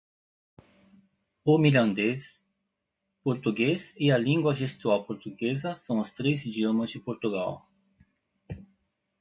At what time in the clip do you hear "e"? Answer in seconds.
3.95-4.09